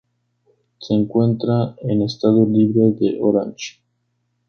Se 0.79 0.95
encuentra 0.95 1.75
en 1.83 2.01
Estado 2.01 2.47
Libre 2.49 2.93
de 2.99 3.19
Orange. 3.21 3.83